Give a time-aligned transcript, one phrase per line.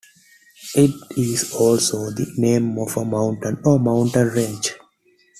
[0.73, 4.73] It is also the name of a mountain or mountain range.